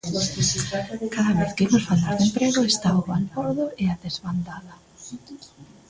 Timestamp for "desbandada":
4.05-4.73